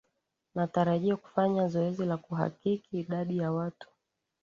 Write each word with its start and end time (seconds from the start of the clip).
natarajia 0.55 1.15
kufanya 1.17 1.67
zoezi 1.67 2.05
la 2.05 2.17
kuhakiki 2.17 2.99
idadi 2.99 3.37
ya 3.37 3.51
watu 3.51 3.87